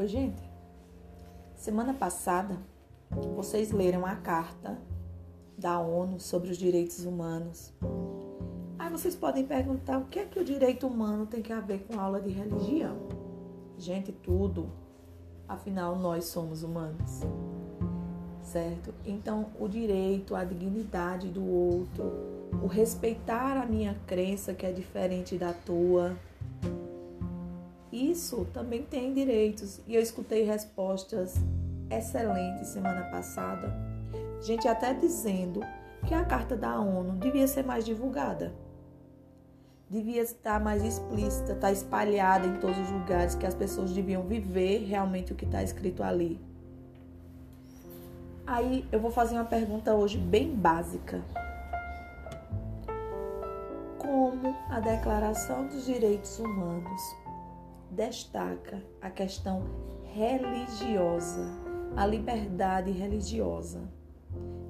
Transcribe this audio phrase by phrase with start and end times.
[0.00, 0.42] Oi, gente.
[1.54, 2.56] Semana passada,
[3.36, 4.78] vocês leram a carta
[5.58, 7.70] da ONU sobre os direitos humanos.
[8.78, 11.80] Aí vocês podem perguntar o que é que o direito humano tem que a ver
[11.80, 12.96] com aula de religião.
[13.76, 14.70] Gente, tudo.
[15.46, 17.20] Afinal, nós somos humanos.
[18.40, 18.94] Certo?
[19.04, 22.10] Então, o direito, a dignidade do outro,
[22.62, 26.16] o respeitar a minha crença que é diferente da tua,
[28.00, 29.80] isso também tem direitos.
[29.86, 31.34] E eu escutei respostas
[31.90, 33.74] excelentes semana passada.
[34.40, 35.60] Gente até dizendo
[36.06, 38.54] que a carta da ONU devia ser mais divulgada.
[39.88, 44.86] Devia estar mais explícita, estar espalhada em todos os lugares, que as pessoas deviam viver
[44.86, 46.40] realmente o que está escrito ali.
[48.46, 51.20] Aí eu vou fazer uma pergunta hoje bem básica.
[53.98, 57.19] Como a Declaração dos Direitos Humanos
[57.90, 59.64] destaca a questão
[60.14, 61.46] religiosa,
[61.96, 63.80] a liberdade religiosa.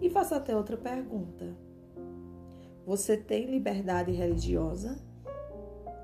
[0.00, 1.54] E faço até outra pergunta.
[2.86, 4.98] Você tem liberdade religiosa?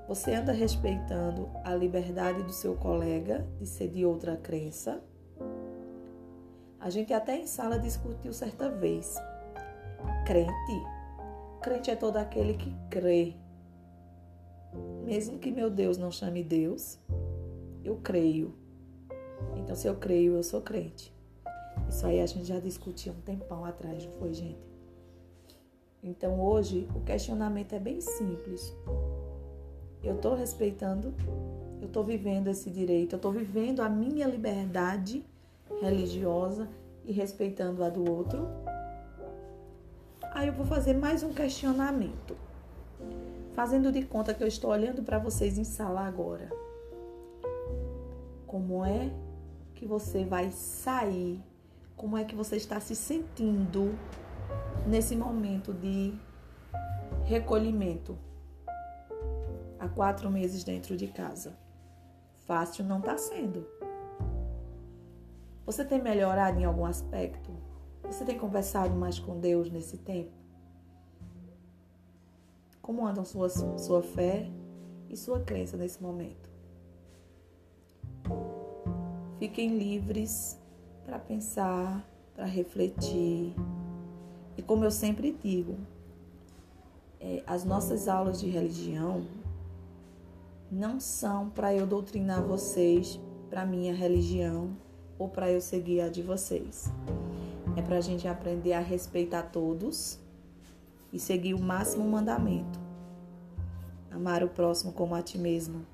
[0.07, 5.03] Você anda respeitando a liberdade do seu colega de ser de outra crença?
[6.79, 9.15] A gente até em sala discutiu certa vez.
[10.25, 10.83] Crente.
[11.61, 13.35] Crente é todo aquele que crê
[15.03, 16.99] mesmo que meu Deus não chame Deus,
[17.83, 18.53] eu creio.
[19.55, 21.13] Então, se eu creio, eu sou crente.
[21.87, 24.59] Isso aí a gente já discutiu um tempão atrás, não foi, gente?
[26.03, 28.75] Então, hoje, o questionamento é bem simples.
[30.03, 31.13] Eu estou respeitando,
[31.81, 35.25] eu estou vivendo esse direito, eu estou vivendo a minha liberdade
[35.81, 36.67] religiosa
[37.05, 38.47] e respeitando a do outro.
[40.33, 42.46] Aí eu vou fazer mais um questionamento
[43.57, 46.47] fazendo de conta que eu estou olhando para vocês em sala agora.
[48.45, 49.11] Como é
[49.73, 51.43] que você vai sair?
[51.95, 53.97] Como é que você está se sentindo
[54.85, 56.13] nesse momento de
[57.25, 58.15] recolhimento?
[59.79, 61.57] Há quatro meses dentro de casa.
[62.45, 63.67] Fácil não está sendo.
[65.65, 67.49] Você tem melhorado em algum aspecto?
[68.03, 70.46] Você tem conversado mais com Deus nesse tempo?
[72.87, 74.49] Como andam sua, sua fé
[75.09, 76.49] e sua crença nesse momento?
[79.37, 80.57] Fiquem livres
[81.03, 83.53] para pensar, para refletir.
[84.55, 85.75] E como eu sempre digo,
[87.19, 89.27] é, as nossas aulas de religião
[90.71, 94.69] não são para eu doutrinar vocês para minha religião
[95.19, 96.89] ou para eu seguir a de vocês.
[97.75, 100.25] É para a gente aprender a respeitar todos
[101.11, 102.79] e seguir o máximo mandamento.
[104.11, 105.85] Amar o próximo como a ti mesmo.